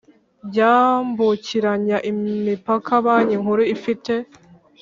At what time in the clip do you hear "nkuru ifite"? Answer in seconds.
3.41-4.13